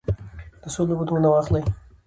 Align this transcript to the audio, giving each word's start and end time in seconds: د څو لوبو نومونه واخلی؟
د 0.61 0.63
څو 0.73 0.81
لوبو 0.87 1.03
نومونه 1.07 1.29
واخلی؟ 1.31 1.61